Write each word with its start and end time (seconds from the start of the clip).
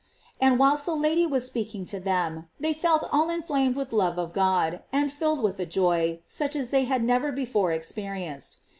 And 0.39 0.57
whilst 0.57 0.87
the 0.87 0.95
Lady 0.95 1.27
was 1.27 1.45
speaking 1.45 1.85
to 1.85 1.99
them, 1.99 2.47
they 2.59 2.73
felt 2.73 3.03
all 3.11 3.29
inflamed 3.29 3.75
with 3.75 3.93
love 3.93 4.17
of 4.17 4.33
God, 4.33 4.81
and 4.91 5.11
filled 5.11 5.43
with 5.43 5.59
a 5.59 5.65
joy 5.67 6.21
such 6.25 6.55
as 6.55 6.71
they 6.71 6.85
had 6.85 7.03
never 7.03 7.31
before 7.31 7.69
experienc 7.69 8.35
ed. 8.35 8.45